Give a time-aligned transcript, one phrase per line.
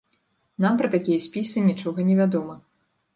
[0.63, 2.57] Нам пра такія спісы нічога невядома.